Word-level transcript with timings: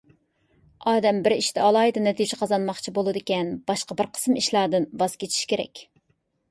ئادەم 0.91 1.19
بىر 1.27 1.35
ئىشتا 1.35 1.67
ئالاھىدە 1.67 2.03
نەتىجە 2.07 2.39
قازانماقچى 2.41 2.95
بولىدىكەن، 2.99 3.55
باشقا 3.69 4.01
بىر 4.01 4.13
قىسىم 4.17 4.43
ئىشلاردىن 4.43 4.93
ۋاز 5.05 5.17
كېچىشى 5.25 5.53
كېرەك. 5.55 5.89